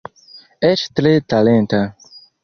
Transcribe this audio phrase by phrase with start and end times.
[0.69, 1.83] Eĉ tre talenta.